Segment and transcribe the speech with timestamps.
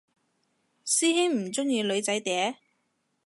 [0.83, 2.55] 師兄唔鍾意女仔嗲？